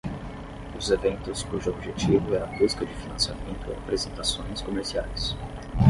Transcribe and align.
Os 0.75 0.89
eventos 0.89 1.43
cujo 1.43 1.69
objetivo 1.69 2.33
é 2.33 2.41
a 2.41 2.47
busca 2.57 2.83
de 2.87 2.93
financiamento 2.95 3.67
ou 3.69 3.77
apresentações 3.77 4.59
comerciais. 4.59 5.37